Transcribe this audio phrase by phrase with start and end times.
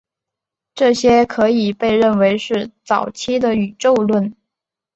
[0.73, 4.35] 这些可以被认为是早期的宇宙论。